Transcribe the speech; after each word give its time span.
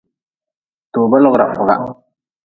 Toba 0.93 1.17
logra 1.23 1.45
foga. 1.55 1.75